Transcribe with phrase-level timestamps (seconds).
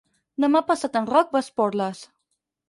[0.45, 2.01] Demà passat en Roc va a Esporles.